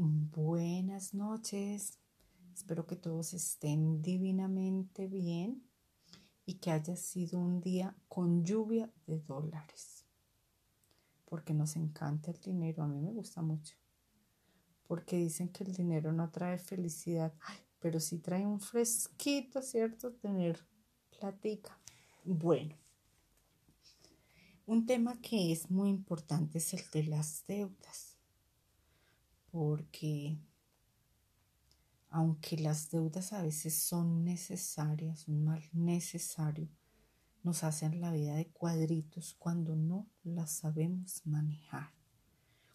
Buenas 0.00 1.12
noches. 1.12 1.98
Espero 2.54 2.86
que 2.86 2.94
todos 2.94 3.34
estén 3.34 4.00
divinamente 4.00 5.08
bien 5.08 5.68
y 6.46 6.60
que 6.60 6.70
haya 6.70 6.94
sido 6.94 7.40
un 7.40 7.60
día 7.60 7.96
con 8.06 8.44
lluvia 8.44 8.92
de 9.08 9.18
dólares. 9.18 10.04
Porque 11.24 11.52
nos 11.52 11.74
encanta 11.74 12.30
el 12.30 12.38
dinero, 12.40 12.84
a 12.84 12.86
mí 12.86 13.00
me 13.00 13.10
gusta 13.10 13.42
mucho. 13.42 13.74
Porque 14.86 15.16
dicen 15.16 15.48
que 15.48 15.64
el 15.64 15.72
dinero 15.72 16.12
no 16.12 16.30
trae 16.30 16.58
felicidad, 16.58 17.34
pero 17.80 17.98
sí 17.98 18.18
trae 18.18 18.46
un 18.46 18.60
fresquito, 18.60 19.60
¿cierto? 19.62 20.12
Tener 20.12 20.64
platica. 21.18 21.76
Bueno, 22.22 22.76
un 24.64 24.86
tema 24.86 25.20
que 25.20 25.50
es 25.50 25.68
muy 25.72 25.88
importante 25.88 26.58
es 26.58 26.72
el 26.72 26.88
de 26.92 27.02
las 27.02 27.44
deudas 27.48 28.17
porque 29.50 30.38
aunque 32.10 32.56
las 32.56 32.90
deudas 32.90 33.32
a 33.32 33.42
veces 33.42 33.82
son 33.82 34.24
necesarias, 34.24 35.28
un 35.28 35.44
mal 35.44 35.62
necesario, 35.72 36.68
nos 37.42 37.64
hacen 37.64 38.00
la 38.00 38.12
vida 38.12 38.34
de 38.34 38.48
cuadritos 38.48 39.34
cuando 39.38 39.76
no 39.76 40.08
las 40.24 40.52
sabemos 40.52 41.22
manejar, 41.26 41.92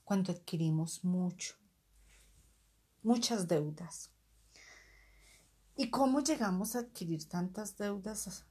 cuando 0.04 0.32
adquirimos 0.32 1.04
mucho, 1.04 1.56
muchas 3.02 3.48
deudas. 3.48 4.12
¿Y 5.76 5.90
cómo 5.90 6.20
llegamos 6.22 6.76
a 6.76 6.80
adquirir 6.80 7.28
tantas 7.28 7.76
deudas 7.78 8.46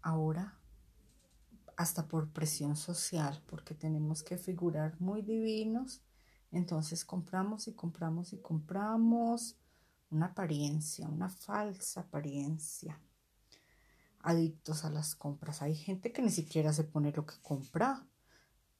ahora? 0.00 0.58
Hasta 1.76 2.08
por 2.08 2.32
presión 2.32 2.76
social, 2.76 3.42
porque 3.46 3.74
tenemos 3.74 4.22
que 4.22 4.38
figurar 4.38 4.98
muy 5.00 5.22
divinos 5.22 6.02
entonces 6.54 7.04
compramos 7.04 7.66
y 7.68 7.72
compramos 7.72 8.32
y 8.32 8.38
compramos 8.38 9.56
una 10.10 10.26
apariencia, 10.26 11.08
una 11.08 11.28
falsa 11.28 12.02
apariencia. 12.02 13.00
Adictos 14.20 14.84
a 14.84 14.90
las 14.90 15.14
compras. 15.14 15.60
Hay 15.62 15.74
gente 15.74 16.12
que 16.12 16.22
ni 16.22 16.30
siquiera 16.30 16.72
se 16.72 16.84
pone 16.84 17.12
lo 17.12 17.26
que 17.26 17.34
compra. 17.42 18.06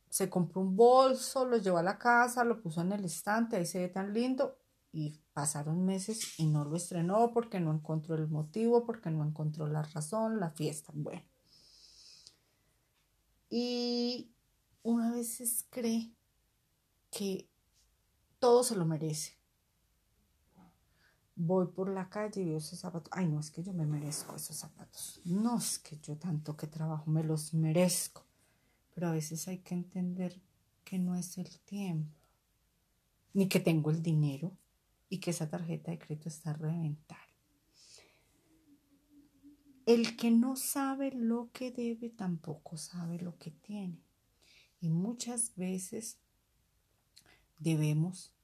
Se 0.08 0.31
compró 0.31 0.61
un 0.61 0.77
bolso, 0.77 1.44
lo 1.44 1.56
llevó 1.56 1.78
a 1.78 1.83
la 1.83 1.98
casa, 1.98 2.44
lo 2.44 2.62
puso 2.62 2.81
en 2.81 2.92
el 2.92 3.05
estante, 3.05 3.56
ahí 3.56 3.66
se 3.66 3.81
ve 3.81 3.88
tan 3.88 4.14
lindo. 4.14 4.56
Y 4.92 5.20
pasaron 5.33 5.84
meses 5.84 6.38
y 6.38 6.47
no 6.47 6.64
lo 6.64 6.77
estrenó 6.77 7.33
porque 7.33 7.59
no 7.59 7.75
encontró 7.75 8.14
el 8.14 8.28
motivo, 8.28 8.86
porque 8.86 9.11
no 9.11 9.25
encontró 9.25 9.66
la 9.66 9.83
razón, 9.83 10.38
la 10.38 10.50
fiesta. 10.50 10.92
Bueno. 10.94 11.25
Y 13.50 14.31
una 14.84 15.11
vez 15.11 15.66
cree 15.70 16.14
que 17.11 17.48
todo 18.45 18.62
se 18.62 18.77
lo 18.77 18.84
merece. 18.84 19.39
Voy 21.34 21.67
por 21.69 21.89
la 21.89 22.11
calle 22.11 22.42
y 22.42 22.45
veo 22.45 22.59
esos 22.59 22.78
zapatos. 22.78 23.11
Ay, 23.11 23.27
no 23.27 23.41
es 23.41 23.50
que 23.50 23.62
yo 23.62 23.73
me 23.73 23.87
merezco 23.87 24.37
esos 24.37 24.55
zapatos. 24.55 25.23
No 25.25 25.56
es 25.56 25.78
que 25.78 25.98
yo 26.00 26.19
tanto 26.19 26.55
que 26.55 26.67
trabajo 26.67 27.11
me 27.11 27.25
los 27.25 27.55
merezco. 27.55 28.22
Pero 28.95 29.09
a 29.09 29.12
veces 29.12 29.48
hay 29.48 29.61
que 29.61 29.72
entender 29.72 30.42
que 30.84 30.98
no 30.98 31.17
es 31.17 31.39
el 31.39 31.59
tiempo. 31.61 32.15
Ni 33.33 33.48
que 33.48 33.61
tengo 33.61 33.91
el 33.91 34.03
dinero 34.03 34.53
y 35.09 35.20
que 35.20 35.31
esa 35.31 35.48
tarjeta 35.48 35.91
de 35.91 35.98
crédito 35.98 36.28
está 36.28 36.50
a 36.50 36.53
reventar. 36.53 37.27
El 39.87 40.19
que 40.19 40.31
no 40.31 40.56
sabe 40.56 41.12
lo 41.12 41.48
que 41.50 41.70
debe 41.70 42.11
tampoco 42.11 42.77
sabe 42.77 43.19
lo 43.20 43.39
que 43.39 43.53
tiene. 43.53 44.03
Y 44.83 44.91
muchas 44.91 45.56
veces 45.56 46.19
debemos 47.64 48.34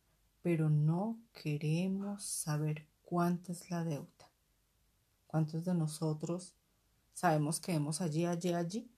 pero 0.42 0.70
no 0.70 1.20
queremos 1.32 2.24
saber 2.24 2.86
cuánta 3.02 3.52
es 3.52 3.70
la 3.70 3.84
deuda. 3.84 4.30
¿Cuántos 5.26 5.64
de 5.64 5.74
nosotros 5.74 6.56
sabemos 7.12 7.60
que 7.60 7.72
vemos 7.72 8.00
allí, 8.00 8.24
allí, 8.24 8.52
allí, 8.52 8.90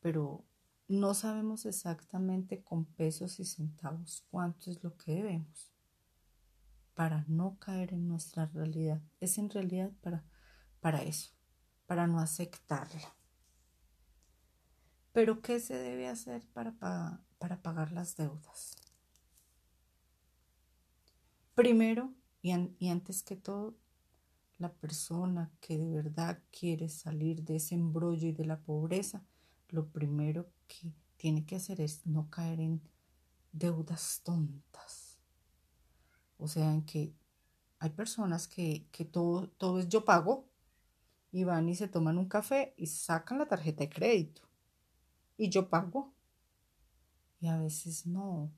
pero 0.00 0.44
no 0.88 1.14
sabemos 1.14 1.66
exactamente 1.66 2.62
con 2.62 2.84
pesos 2.84 3.40
y 3.40 3.44
centavos 3.44 4.24
cuánto 4.30 4.70
es 4.70 4.82
lo 4.82 4.96
que 4.96 5.14
debemos? 5.14 5.72
Para 6.94 7.24
no 7.28 7.58
caer 7.58 7.94
en 7.94 8.06
nuestra 8.06 8.46
realidad. 8.46 9.00
Es 9.20 9.38
en 9.38 9.48
realidad 9.48 9.90
para, 10.02 10.24
para 10.80 11.02
eso, 11.02 11.30
para 11.86 12.06
no 12.06 12.20
aceptarla. 12.20 13.16
Pero 15.12 15.40
¿qué 15.40 15.58
se 15.58 15.74
debe 15.74 16.08
hacer 16.08 16.46
para, 16.52 16.72
para 17.38 17.62
pagar 17.62 17.90
las 17.90 18.16
deudas? 18.16 18.79
Primero 21.60 22.14
y, 22.40 22.52
antes 22.88 23.22
que 23.22 23.36
todo, 23.36 23.76
la 24.56 24.72
persona 24.72 25.52
que 25.60 25.76
de 25.76 25.90
verdad 25.90 26.42
quiere 26.50 26.88
salir 26.88 27.42
de 27.42 27.56
ese 27.56 27.74
embrollo 27.74 28.28
y 28.28 28.32
de 28.32 28.46
la 28.46 28.58
pobreza, 28.60 29.26
lo 29.68 29.86
primero 29.86 30.50
que 30.66 30.94
tiene 31.18 31.44
que 31.44 31.56
hacer 31.56 31.82
es 31.82 32.06
no 32.06 32.30
caer 32.30 32.60
en 32.60 32.80
deudas 33.52 34.22
tontas. 34.24 35.18
O 36.38 36.48
sea, 36.48 36.72
en 36.72 36.86
que 36.86 37.12
hay 37.78 37.90
personas 37.90 38.48
que, 38.48 38.86
que 38.90 39.04
todo, 39.04 39.50
todo 39.50 39.80
es 39.80 39.88
yo 39.90 40.06
pago 40.06 40.48
y 41.30 41.44
van 41.44 41.68
y 41.68 41.74
se 41.74 41.88
toman 41.88 42.16
un 42.16 42.30
café 42.30 42.72
y 42.78 42.86
sacan 42.86 43.36
la 43.36 43.48
tarjeta 43.48 43.84
de 43.84 43.90
crédito 43.90 44.48
y 45.36 45.50
yo 45.50 45.68
pago. 45.68 46.14
Y 47.38 47.48
a 47.48 47.58
veces 47.58 48.06
no. 48.06 48.44
O 48.44 48.52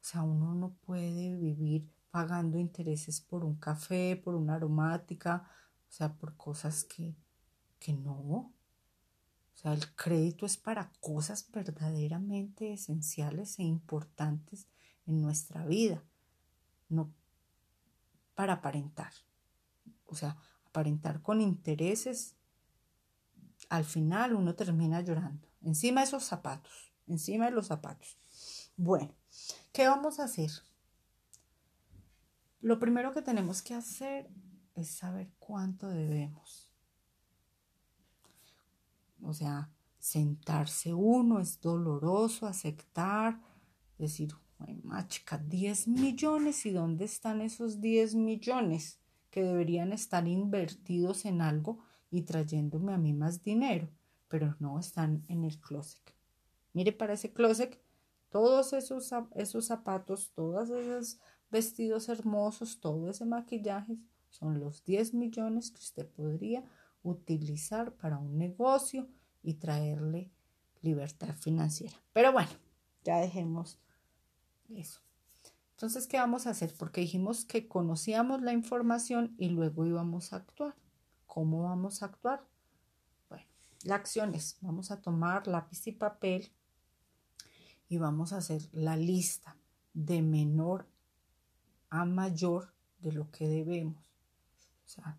sea, 0.00 0.24
uno 0.24 0.52
no 0.56 0.74
puede 0.84 1.36
vivir 1.36 1.88
pagando 2.10 2.58
intereses 2.58 3.20
por 3.20 3.44
un 3.44 3.56
café, 3.56 4.20
por 4.22 4.34
una 4.34 4.56
aromática, 4.56 5.48
o 5.88 5.92
sea, 5.92 6.14
por 6.14 6.36
cosas 6.36 6.84
que, 6.84 7.14
que 7.78 7.92
no. 7.92 8.14
O 8.14 8.52
sea, 9.54 9.72
el 9.72 9.94
crédito 9.94 10.46
es 10.46 10.56
para 10.56 10.92
cosas 11.00 11.50
verdaderamente 11.50 12.72
esenciales 12.72 13.58
e 13.58 13.62
importantes 13.62 14.68
en 15.06 15.20
nuestra 15.20 15.64
vida, 15.66 16.02
no 16.88 17.12
para 18.34 18.54
aparentar. 18.54 19.12
O 20.06 20.14
sea, 20.14 20.36
aparentar 20.66 21.20
con 21.20 21.40
intereses, 21.40 22.36
al 23.68 23.84
final 23.84 24.34
uno 24.34 24.54
termina 24.54 25.00
llorando. 25.00 25.46
Encima 25.62 26.00
de 26.00 26.06
esos 26.06 26.24
zapatos, 26.24 26.92
encima 27.06 27.46
de 27.46 27.50
los 27.50 27.66
zapatos. 27.66 28.16
Bueno, 28.76 29.14
¿qué 29.72 29.86
vamos 29.86 30.20
a 30.20 30.24
hacer? 30.24 30.50
Lo 32.60 32.78
primero 32.78 33.12
que 33.12 33.22
tenemos 33.22 33.62
que 33.62 33.74
hacer 33.74 34.28
es 34.74 34.88
saber 34.90 35.30
cuánto 35.38 35.88
debemos. 35.88 36.70
O 39.22 39.32
sea, 39.32 39.70
sentarse 39.98 40.92
uno 40.94 41.40
es 41.40 41.60
doloroso, 41.60 42.46
aceptar, 42.46 43.40
decir, 43.98 44.34
machica, 44.82 45.38
10 45.38 45.88
millones 45.88 46.66
y 46.66 46.70
dónde 46.70 47.04
están 47.04 47.40
esos 47.40 47.80
10 47.80 48.14
millones 48.14 49.00
que 49.30 49.42
deberían 49.42 49.92
estar 49.92 50.26
invertidos 50.26 51.24
en 51.24 51.40
algo 51.40 51.78
y 52.10 52.22
trayéndome 52.22 52.92
a 52.92 52.98
mí 52.98 53.12
más 53.12 53.42
dinero, 53.42 53.88
pero 54.28 54.56
no 54.58 54.78
están 54.78 55.24
en 55.28 55.44
el 55.44 55.60
closet. 55.60 56.02
Mire 56.72 56.92
para 56.92 57.14
ese 57.14 57.32
closet 57.32 57.80
todos 58.30 58.72
esos, 58.72 59.10
esos 59.34 59.66
zapatos, 59.66 60.32
todas 60.34 60.70
esas 60.70 61.20
vestidos 61.50 62.08
hermosos, 62.08 62.80
todo 62.80 63.10
ese 63.10 63.24
maquillaje, 63.24 63.98
son 64.28 64.60
los 64.60 64.84
10 64.84 65.14
millones 65.14 65.70
que 65.70 65.80
usted 65.80 66.08
podría 66.08 66.64
utilizar 67.02 67.94
para 67.94 68.18
un 68.18 68.38
negocio 68.38 69.08
y 69.42 69.54
traerle 69.54 70.30
libertad 70.82 71.34
financiera. 71.34 71.96
Pero 72.12 72.32
bueno, 72.32 72.50
ya 73.04 73.18
dejemos 73.18 73.78
eso. 74.68 75.00
Entonces, 75.72 76.06
¿qué 76.06 76.18
vamos 76.18 76.46
a 76.46 76.50
hacer? 76.50 76.74
Porque 76.76 77.00
dijimos 77.00 77.44
que 77.44 77.66
conocíamos 77.66 78.42
la 78.42 78.52
información 78.52 79.34
y 79.38 79.48
luego 79.48 79.86
íbamos 79.86 80.32
a 80.32 80.36
actuar. 80.36 80.74
¿Cómo 81.26 81.62
vamos 81.62 82.02
a 82.02 82.06
actuar? 82.06 82.46
Bueno, 83.28 83.46
la 83.84 83.94
acción 83.94 84.34
es, 84.34 84.58
vamos 84.60 84.90
a 84.90 85.00
tomar 85.00 85.46
lápiz 85.46 85.86
y 85.86 85.92
papel 85.92 86.52
y 87.88 87.96
vamos 87.96 88.32
a 88.32 88.38
hacer 88.38 88.68
la 88.72 88.96
lista 88.96 89.56
de 89.94 90.22
menor 90.22 90.86
a 91.90 92.04
mayor 92.04 92.72
de 93.00 93.12
lo 93.12 93.30
que 93.30 93.48
debemos. 93.48 94.02
O 94.86 94.88
sea, 94.88 95.18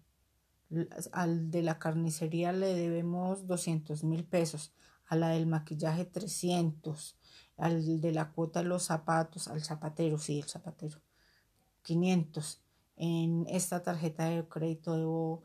al 1.11 1.51
de 1.51 1.61
la 1.61 1.79
carnicería 1.79 2.51
le 2.53 2.73
debemos 2.73 3.45
200 3.45 4.03
mil 4.03 4.23
pesos, 4.23 4.73
a 5.05 5.15
la 5.15 5.29
del 5.29 5.45
maquillaje 5.45 6.05
300, 6.05 7.17
al 7.57 7.99
de 7.99 8.11
la 8.13 8.31
cuota 8.31 8.63
de 8.63 8.69
los 8.69 8.83
zapatos, 8.83 9.49
al 9.49 9.61
zapatero, 9.61 10.17
sí, 10.17 10.39
el 10.39 10.47
zapatero, 10.47 11.01
500. 11.83 12.61
En 12.95 13.45
esta 13.49 13.83
tarjeta 13.83 14.25
de 14.25 14.47
crédito 14.47 14.95
debo 14.95 15.43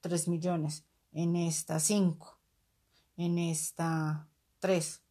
3 0.00 0.28
millones, 0.28 0.84
en 1.12 1.34
esta 1.34 1.80
5, 1.80 2.38
en 3.16 3.38
esta 3.38 4.28
3. 4.60 5.02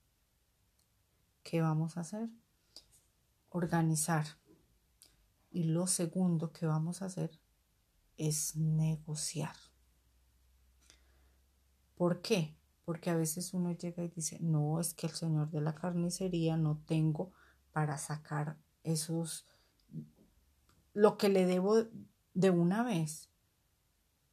¿Qué 1.43 1.61
vamos 1.61 1.97
a 1.97 2.01
hacer? 2.01 2.29
Organizar 3.49 4.25
Y 5.55 5.63
lo 5.63 5.87
segundo 5.87 6.51
que 6.51 6.65
vamos 6.65 7.01
a 7.01 7.05
hacer 7.05 7.39
es 8.17 8.57
negociar. 8.57 9.55
¿Por 11.95 12.21
qué? 12.21 12.57
Porque 12.83 13.09
a 13.09 13.15
veces 13.15 13.53
uno 13.53 13.71
llega 13.71 14.03
y 14.03 14.09
dice, 14.09 14.37
no, 14.41 14.81
es 14.81 14.93
que 14.93 15.07
el 15.07 15.13
señor 15.13 15.51
de 15.51 15.61
la 15.61 15.73
carnicería 15.73 16.57
no 16.57 16.83
tengo 16.85 17.31
para 17.71 17.97
sacar 17.97 18.59
esos, 18.83 19.47
lo 20.91 21.17
que 21.17 21.29
le 21.29 21.45
debo 21.45 21.85
de 22.33 22.49
una 22.49 22.83
vez. 22.83 23.31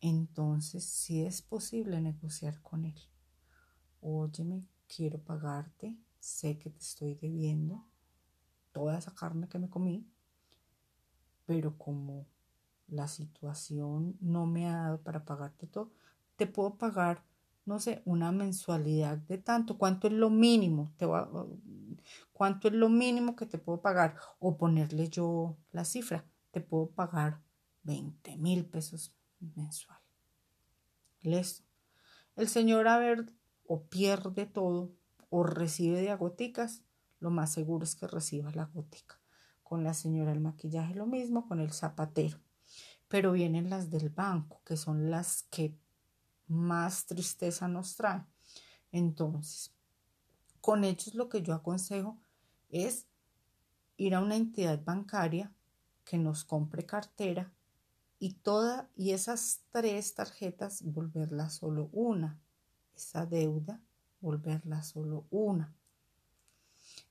Entonces, 0.01 0.85
si 0.85 1.25
es 1.25 1.41
posible 1.41 2.01
negociar 2.01 2.61
con 2.63 2.85
él. 2.85 3.01
Óyeme, 4.01 4.67
quiero 4.89 5.23
pagarte, 5.23 5.97
sé 6.19 6.59
que 6.59 6.71
te 6.71 6.81
estoy 6.81 7.15
debiendo 7.15 7.87
toda 8.73 8.99
esa 8.99 9.15
carne 9.15 9.49
que 9.49 9.61
me 9.61 9.71
comí, 9.71 10.05
pero 11.47 11.77
como 11.79 12.27
la 12.89 13.09
situación 13.09 14.17
no 14.21 14.47
me 14.47 14.69
ha 14.69 14.77
dado 14.77 15.03
para 15.03 15.25
pagarte 15.25 15.67
todo, 15.67 15.93
te 16.37 16.47
puedo 16.47 16.77
pagar, 16.77 17.25
no 17.65 17.79
sé, 17.79 18.03
una 18.05 18.33
mensualidad 18.33 19.19
de 19.19 19.39
tanto, 19.39 19.79
cuánto 19.79 20.09
es 20.09 20.13
lo 20.13 20.31
mínimo, 20.31 20.93
te 20.97 21.07
cuánto 22.33 22.69
es 22.69 22.75
lo 22.75 22.89
mínimo 22.89 23.37
que 23.37 23.47
te 23.47 23.59
puedo 23.59 23.81
pagar 23.81 24.17
o 24.39 24.57
ponerle 24.57 25.09
yo 25.09 25.57
la 25.71 25.85
cifra, 25.85 26.25
te 26.51 26.61
puedo 26.61 26.91
pagar 26.91 27.41
20 27.83 28.37
mil 28.37 28.67
pesos 28.67 29.15
mensual. 29.55 29.99
Listo. 31.21 31.65
El 32.37 32.49
señor 32.49 32.89
a 32.89 32.99
ver 32.99 33.33
o 33.67 33.85
pierde 33.85 34.47
todo 34.47 34.93
o 35.31 35.45
recibe 35.45 36.01
de 36.01 36.11
agoticas, 36.11 36.83
lo 37.21 37.31
más 37.31 37.53
seguro 37.53 37.85
es 37.85 37.95
que 37.95 38.07
reciba 38.07 38.51
la 38.53 38.65
gótica. 38.67 39.22
Con 39.73 39.85
la 39.85 39.95
señora 39.95 40.33
el 40.33 40.41
maquillaje 40.41 40.95
lo 40.95 41.07
mismo, 41.07 41.49
con 41.49 41.59
el 41.59 41.73
zapatero. 41.73 42.39
Pero 43.09 43.33
vienen 43.33 43.71
las 43.71 43.89
del 43.89 44.11
banco, 44.11 44.61
que 44.67 44.77
son 44.77 45.11
las 45.11 45.45
que 45.45 45.75
más 46.47 47.07
tristeza 47.07 47.69
nos 47.69 47.97
traen. 47.97 48.27
Entonces, 48.91 49.73
con 50.61 50.85
ellos 50.85 51.15
lo 51.15 51.31
que 51.31 51.41
yo 51.41 51.55
aconsejo 51.55 52.19
es 52.69 53.07
ir 53.97 54.15
a 54.15 54.21
una 54.21 54.37
entidad 54.37 54.85
bancaria 54.85 55.51
que 56.05 56.19
nos 56.19 56.45
compre 56.45 56.85
cartera 56.85 57.51
y 58.19 58.35
toda 58.35 58.91
y 58.95 59.13
esas 59.13 59.63
tres 59.71 60.15
tarjetas 60.15 60.83
volverla 60.83 61.49
solo 61.49 61.89
una. 61.93 62.39
Esa 62.95 63.25
deuda 63.25 63.81
volverla 64.21 64.83
solo 64.83 65.25
una. 65.31 65.75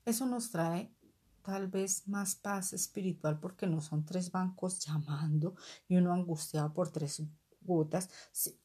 Eso 0.05 0.27
nos 0.27 0.51
trae 0.51 0.93
tal 1.41 1.67
vez 1.67 2.07
más 2.07 2.35
paz 2.35 2.73
espiritual 2.73 3.39
porque 3.39 3.67
no 3.67 3.81
son 3.81 4.05
tres 4.05 4.31
bancos 4.31 4.79
llamando 4.79 5.55
y 5.87 5.97
uno 5.97 6.13
angustiado 6.13 6.73
por 6.73 6.89
tres 6.89 7.23
cuotas. 7.65 8.09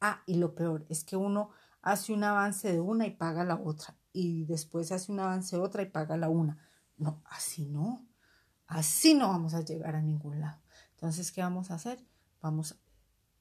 Ah, 0.01 0.21
y 0.25 0.35
lo 0.35 0.55
peor 0.55 0.85
es 0.89 1.03
que 1.03 1.15
uno 1.15 1.49
hace 1.81 2.13
un 2.13 2.23
avance 2.23 2.71
de 2.71 2.79
una 2.79 3.05
y 3.05 3.11
paga 3.11 3.43
la 3.43 3.55
otra 3.55 3.97
y 4.13 4.45
después 4.45 4.91
hace 4.91 5.11
un 5.11 5.19
avance 5.19 5.55
de 5.55 5.61
otra 5.61 5.83
y 5.83 5.89
paga 5.89 6.17
la 6.17 6.29
una. 6.29 6.57
No, 6.97 7.21
así 7.25 7.65
no. 7.65 8.07
Así 8.65 9.13
no 9.13 9.29
vamos 9.29 9.53
a 9.53 9.61
llegar 9.61 9.95
a 9.95 10.01
ningún 10.01 10.41
lado. 10.41 10.59
Entonces, 10.91 11.31
¿qué 11.31 11.41
vamos 11.41 11.71
a 11.71 11.75
hacer? 11.75 12.03
Vamos 12.41 12.77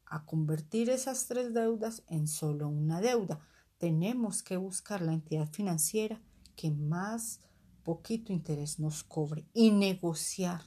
a 0.05 0.25
convertir 0.25 0.91
esas 0.91 1.27
tres 1.27 1.53
deudas 1.53 2.05
en 2.09 2.29
solo 2.29 2.69
una 2.69 3.01
deuda. 3.01 3.41
Tenemos 3.79 4.43
que 4.43 4.57
buscar 4.57 5.01
la 5.03 5.13
entidad 5.13 5.49
financiera 5.51 6.21
que 6.55 6.71
más 6.71 7.41
poquito 7.87 8.33
interés 8.33 8.81
nos 8.81 9.05
cobre 9.05 9.47
y 9.55 9.71
negociar, 9.71 10.63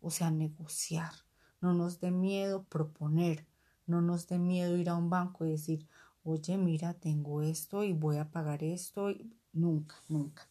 o 0.00 0.10
sea, 0.10 0.32
negociar. 0.32 1.12
No 1.60 1.72
nos 1.72 2.00
dé 2.00 2.10
miedo 2.10 2.64
proponer, 2.64 3.46
no 3.86 4.02
nos 4.02 4.26
dé 4.26 4.40
miedo 4.40 4.76
ir 4.76 4.88
a 4.88 4.96
un 4.96 5.08
banco 5.08 5.46
y 5.46 5.50
decir, 5.50 5.86
oye, 6.24 6.58
mira, 6.58 6.94
tengo 6.94 7.42
esto 7.42 7.84
y 7.84 7.92
voy 7.92 8.16
a 8.16 8.32
pagar 8.32 8.64
esto. 8.64 9.10
Y... 9.10 9.32
Nunca, 9.52 9.94
nunca. 10.08 10.48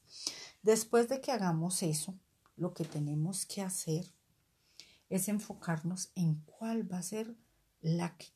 Después 0.62 1.10
de 1.10 1.20
que 1.20 1.32
hagamos 1.32 1.84
eso, 1.84 2.18
lo 2.56 2.74
que 2.74 2.86
tenemos 2.86 3.46
que 3.46 3.62
hacer 3.62 4.06
es 5.10 5.28
enfocarnos 5.28 6.12
en 6.16 6.36
cuál 6.46 6.90
va 6.90 7.00
a 7.00 7.04
ser 7.04 7.36
la 7.82 8.16
que 8.16 8.28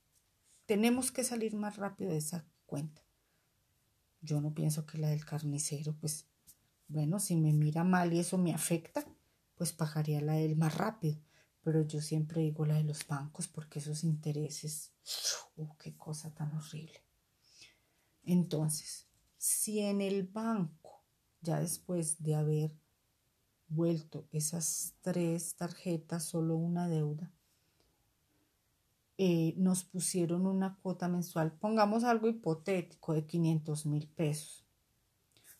tenemos 0.66 1.12
que 1.12 1.24
salir 1.24 1.56
más 1.56 1.78
rápido 1.78 2.12
de 2.12 2.18
esa 2.18 2.46
cuenta. 2.66 3.01
Yo 4.22 4.42
no 4.42 4.54
pienso 4.54 4.86
que 4.86 4.98
la 4.98 5.10
del 5.10 5.24
carnicero, 5.24 5.96
pues 6.01 6.25
bueno, 6.88 7.20
si 7.20 7.36
me 7.36 7.54
mira 7.54 7.84
mal 7.84 8.14
y 8.14 8.20
eso 8.20 8.38
me 8.38 8.54
afecta, 8.54 9.06
pues 9.56 9.74
pagaría 9.74 10.22
la 10.22 10.34
del 10.34 10.56
más 10.56 10.76
rápido. 10.76 11.18
Pero 11.64 11.82
yo 11.82 12.00
siempre 12.00 12.42
digo 12.42 12.66
la 12.66 12.76
de 12.76 12.84
los 12.84 13.08
bancos 13.08 13.48
porque 13.48 13.80
esos 13.80 14.04
intereses, 14.04 14.92
qué 15.80 15.98
cosa 15.98 16.34
tan 16.34 16.56
horrible. 16.56 17.04
Entonces, 18.24 19.08
si 19.38 19.80
en 19.80 20.02
el 20.02 20.24
banco, 20.24 21.04
ya 21.42 21.60
después 21.60 22.22
de 22.22 22.36
haber 22.36 22.76
vuelto 23.68 24.28
esas 24.32 24.94
tres 25.02 25.56
tarjetas, 25.56 26.24
solo 26.24 26.56
una 26.56 26.88
deuda, 26.88 27.32
eh, 29.18 29.56
nos 29.58 29.86
pusieron 29.86 30.46
una 30.46 30.78
cuota 30.78 31.08
mensual, 31.08 31.54
pongamos 31.54 32.04
algo 32.04 32.28
hipotético 32.28 33.14
de 33.14 33.26
500 33.26 33.86
mil 33.86 34.08
pesos 34.10 34.64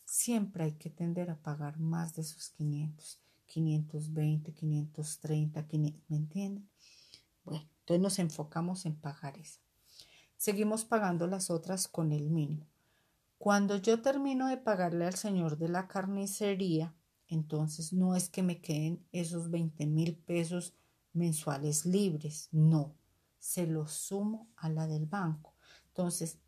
siempre 0.06 0.64
hay 0.64 0.72
que 0.74 0.90
tender 0.90 1.30
a 1.30 1.42
pagar 1.42 1.80
más 1.80 2.16
de 2.16 2.22
esos 2.22 2.50
500, 2.50 3.20
520, 3.48 4.54
530, 4.54 5.68
500, 5.68 6.10
¿me 6.10 6.18
entienden? 6.18 6.70
Bueno, 7.44 7.68
entonces 7.80 8.02
nos 8.02 8.20
enfocamos 8.20 8.86
en 8.86 8.96
pagar 8.96 9.38
esa. 9.38 9.60
Seguimos 10.38 10.86
pagando 10.86 11.28
las 11.28 11.50
otras 11.50 11.88
con 11.88 12.12
el 12.12 12.30
mínimo. 12.30 12.68
Cuando 13.38 13.78
yo 13.78 14.02
termino 14.02 14.48
de 14.48 14.58
pagarle 14.58 15.06
al 15.06 15.16
señor 15.16 15.58
de 15.58 15.70
la 15.70 15.88
carnicería, 15.88 16.96
entonces 17.28 17.94
no 17.94 18.16
es 18.16 18.30
que 18.30 18.44
me 18.44 18.62
queden 18.62 19.06
esos 19.12 19.50
20 19.50 19.86
mil 19.88 20.16
pesos 20.16 20.74
mensuales 21.14 21.86
libres, 21.86 22.50
no, 22.52 22.96
se 23.40 23.68
los 23.68 23.92
sumo 23.92 24.48
a 24.56 24.70
la 24.70 24.88
del 24.88 25.06
banco. 25.06 25.54
Entonces, 25.88 26.40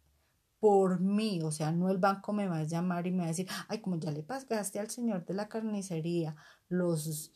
por 0.60 1.00
mí, 1.00 1.42
o 1.44 1.52
sea, 1.52 1.72
no 1.72 1.90
el 1.90 1.98
banco 1.98 2.34
me 2.34 2.48
va 2.48 2.60
a 2.60 2.64
llamar 2.64 3.06
y 3.08 3.12
me 3.12 3.20
va 3.20 3.26
a 3.26 3.28
decir, 3.28 3.48
ay, 3.68 3.80
como 3.80 3.98
ya 3.98 4.12
le 4.12 4.24
pagaste 4.24 4.80
al 4.80 4.90
señor 4.90 5.26
de 5.26 5.34
la 5.34 5.48
carnicería 5.48 6.36
los, 6.68 7.32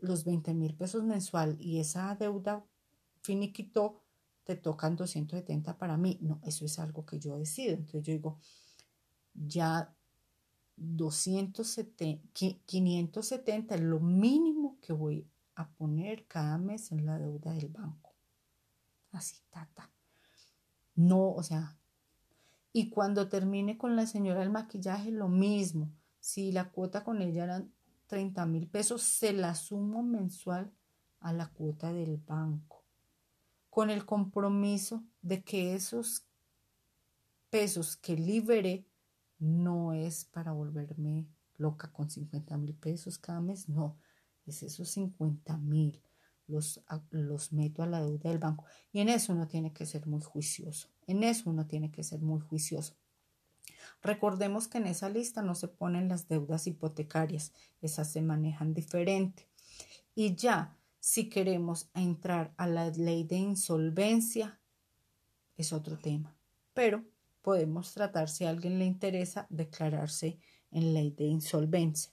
los 0.00 0.24
20 0.24 0.54
mil 0.54 0.74
pesos 0.74 1.04
mensual 1.04 1.56
y 1.60 1.78
esa 1.78 2.14
deuda 2.16 2.64
finiquitó, 3.22 4.02
te 4.44 4.56
tocan 4.56 4.96
270 4.96 5.78
para 5.78 5.96
mí. 5.96 6.18
No, 6.20 6.40
eso 6.42 6.64
es 6.64 6.78
algo 6.78 7.06
que 7.06 7.18
yo 7.18 7.38
decido. 7.38 7.74
Entonces 7.74 8.02
yo 8.02 8.12
digo, 8.12 8.38
ya 9.34 9.94
270, 10.76 12.28
570 12.32 13.74
es 13.74 13.80
lo 13.80 14.00
mínimo 14.00 14.78
que 14.80 14.92
voy 14.92 15.26
a 15.54 15.68
poner 15.70 16.26
cada 16.26 16.58
mes 16.58 16.92
en 16.92 17.06
la 17.06 17.18
deuda 17.18 17.52
del 17.52 17.68
banco. 17.68 18.12
Así, 19.12 19.36
tata. 19.50 19.90
No, 20.96 21.30
o 21.30 21.42
sea, 21.42 21.76
y 22.76 22.90
cuando 22.90 23.28
termine 23.28 23.78
con 23.78 23.94
la 23.94 24.04
señora 24.04 24.42
el 24.42 24.50
maquillaje, 24.50 25.12
lo 25.12 25.28
mismo. 25.28 25.92
Si 26.18 26.50
la 26.50 26.72
cuota 26.72 27.04
con 27.04 27.22
ella 27.22 27.44
eran 27.44 27.72
30 28.08 28.44
mil 28.46 28.66
pesos, 28.66 29.02
se 29.02 29.32
la 29.32 29.54
sumo 29.54 30.02
mensual 30.02 30.72
a 31.20 31.32
la 31.32 31.46
cuota 31.50 31.92
del 31.92 32.16
banco. 32.16 32.84
Con 33.70 33.90
el 33.90 34.04
compromiso 34.04 35.04
de 35.22 35.44
que 35.44 35.76
esos 35.76 36.26
pesos 37.48 37.96
que 37.96 38.16
liberé 38.16 38.88
no 39.38 39.92
es 39.92 40.24
para 40.24 40.50
volverme 40.50 41.28
loca 41.58 41.92
con 41.92 42.10
50 42.10 42.56
mil 42.56 42.74
pesos 42.74 43.18
cada 43.18 43.40
mes, 43.40 43.68
no, 43.68 43.96
es 44.46 44.64
esos 44.64 44.88
50 44.88 45.58
mil. 45.58 46.02
Los, 46.48 46.82
los 47.10 47.52
meto 47.52 47.84
a 47.84 47.86
la 47.86 48.02
deuda 48.02 48.30
del 48.30 48.40
banco. 48.40 48.64
Y 48.90 48.98
en 48.98 49.10
eso 49.10 49.32
uno 49.32 49.46
tiene 49.46 49.72
que 49.72 49.86
ser 49.86 50.08
muy 50.08 50.22
juicioso. 50.22 50.93
En 51.06 51.22
eso 51.22 51.50
uno 51.50 51.66
tiene 51.66 51.90
que 51.90 52.02
ser 52.02 52.20
muy 52.20 52.40
juicioso. 52.40 52.96
Recordemos 54.02 54.68
que 54.68 54.78
en 54.78 54.86
esa 54.86 55.08
lista 55.08 55.42
no 55.42 55.54
se 55.54 55.68
ponen 55.68 56.08
las 56.08 56.28
deudas 56.28 56.66
hipotecarias, 56.66 57.52
esas 57.80 58.12
se 58.12 58.20
manejan 58.20 58.74
diferente. 58.74 59.48
Y 60.14 60.34
ya, 60.34 60.76
si 61.00 61.28
queremos 61.28 61.88
entrar 61.94 62.52
a 62.56 62.66
la 62.66 62.90
ley 62.90 63.24
de 63.24 63.36
insolvencia, 63.36 64.60
es 65.56 65.72
otro 65.72 65.98
tema. 65.98 66.36
Pero 66.74 67.04
podemos 67.40 67.92
tratar, 67.92 68.28
si 68.28 68.44
a 68.44 68.50
alguien 68.50 68.78
le 68.78 68.84
interesa, 68.84 69.46
declararse 69.50 70.38
en 70.70 70.92
ley 70.92 71.10
de 71.10 71.24
insolvencia. 71.24 72.12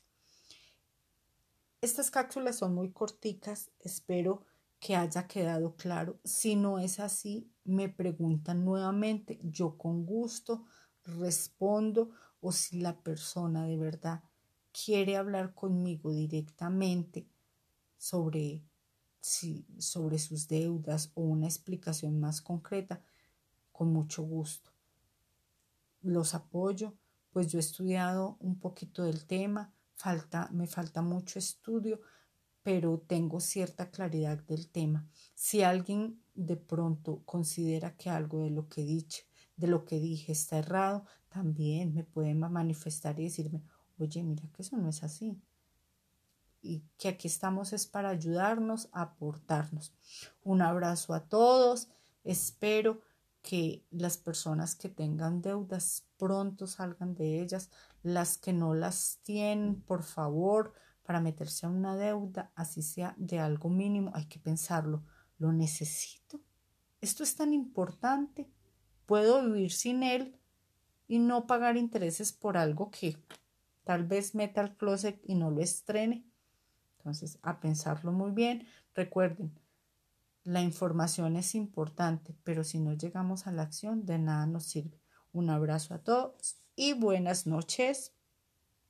Estas 1.81 2.11
cápsulas 2.11 2.57
son 2.57 2.75
muy 2.75 2.91
corticas, 2.91 3.71
espero 3.79 4.45
que 4.81 4.95
haya 4.95 5.27
quedado 5.27 5.75
claro. 5.75 6.19
Si 6.25 6.55
no 6.55 6.79
es 6.79 6.99
así, 6.99 7.49
me 7.63 7.87
preguntan 7.87 8.65
nuevamente, 8.65 9.39
yo 9.43 9.77
con 9.77 10.05
gusto 10.05 10.65
respondo 11.03 12.11
o 12.41 12.51
si 12.51 12.81
la 12.81 12.99
persona 13.01 13.65
de 13.65 13.77
verdad 13.77 14.23
quiere 14.73 15.15
hablar 15.15 15.53
conmigo 15.53 16.11
directamente 16.11 17.29
sobre 17.97 18.63
sobre 19.77 20.17
sus 20.17 20.47
deudas 20.47 21.11
o 21.13 21.21
una 21.21 21.45
explicación 21.45 22.19
más 22.19 22.41
concreta, 22.41 23.03
con 23.71 23.93
mucho 23.93 24.23
gusto. 24.23 24.71
Los 26.01 26.33
apoyo, 26.33 26.95
pues 27.29 27.51
yo 27.51 27.59
he 27.59 27.61
estudiado 27.61 28.37
un 28.39 28.59
poquito 28.59 29.03
del 29.03 29.27
tema, 29.27 29.75
falta, 29.93 30.49
me 30.51 30.65
falta 30.65 31.03
mucho 31.03 31.37
estudio, 31.37 32.01
pero 32.63 32.99
tengo 32.99 33.39
cierta 33.39 33.89
claridad 33.89 34.37
del 34.39 34.69
tema. 34.69 35.07
Si 35.33 35.63
alguien 35.63 36.21
de 36.35 36.57
pronto 36.57 37.21
considera 37.25 37.95
que 37.95 38.09
algo 38.09 38.43
de 38.43 38.51
lo 38.51 38.69
que 38.69 38.83
dije, 38.83 39.23
de 39.57 39.67
lo 39.67 39.85
que 39.85 39.99
dije 39.99 40.31
está 40.31 40.57
errado, 40.57 41.05
también 41.29 41.93
me 41.93 42.03
puede 42.03 42.33
manifestar 42.33 43.19
y 43.19 43.25
decirme, 43.25 43.63
oye, 43.97 44.23
mira 44.23 44.43
que 44.53 44.61
eso 44.61 44.77
no 44.77 44.89
es 44.89 45.03
así. 45.03 45.39
Y 46.61 46.83
que 46.97 47.07
aquí 47.09 47.27
estamos 47.27 47.73
es 47.73 47.87
para 47.87 48.09
ayudarnos, 48.09 48.89
a 48.91 49.01
aportarnos. 49.01 49.93
Un 50.43 50.61
abrazo 50.61 51.13
a 51.13 51.27
todos. 51.27 51.87
Espero 52.23 53.01
que 53.41 53.83
las 53.89 54.17
personas 54.17 54.75
que 54.75 54.89
tengan 54.89 55.41
deudas 55.41 56.05
pronto 56.17 56.67
salgan 56.67 57.15
de 57.15 57.41
ellas. 57.41 57.71
Las 58.03 58.37
que 58.37 58.53
no 58.53 58.75
las 58.75 59.19
tienen, 59.23 59.81
por 59.81 60.03
favor, 60.03 60.73
para 61.03 61.21
meterse 61.21 61.65
a 61.65 61.69
una 61.69 61.95
deuda, 61.95 62.51
así 62.55 62.81
sea 62.81 63.15
de 63.17 63.39
algo 63.39 63.69
mínimo, 63.69 64.11
hay 64.13 64.25
que 64.25 64.39
pensarlo. 64.39 65.03
¿Lo 65.37 65.51
necesito? 65.51 66.39
¿Esto 67.01 67.23
es 67.23 67.35
tan 67.35 67.53
importante? 67.53 68.49
¿Puedo 69.05 69.43
vivir 69.43 69.71
sin 69.71 70.03
él 70.03 70.37
y 71.07 71.19
no 71.19 71.47
pagar 71.47 71.77
intereses 71.77 72.31
por 72.31 72.57
algo 72.57 72.91
que 72.91 73.17
tal 73.83 74.05
vez 74.05 74.35
meta 74.35 74.61
al 74.61 74.77
closet 74.77 75.19
y 75.25 75.35
no 75.35 75.49
lo 75.49 75.61
estrene? 75.61 76.25
Entonces, 76.97 77.39
a 77.41 77.59
pensarlo 77.59 78.11
muy 78.11 78.31
bien. 78.31 78.67
Recuerden, 78.93 79.51
la 80.43 80.61
información 80.61 81.35
es 81.35 81.55
importante, 81.55 82.35
pero 82.43 82.63
si 82.63 82.79
no 82.79 82.93
llegamos 82.93 83.47
a 83.47 83.51
la 83.51 83.63
acción, 83.63 84.05
de 84.05 84.19
nada 84.19 84.45
nos 84.45 84.65
sirve. 84.65 85.01
Un 85.33 85.49
abrazo 85.49 85.93
a 85.93 85.99
todos 85.99 86.57
y 86.75 86.93
buenas 86.93 87.47
noches. 87.47 88.13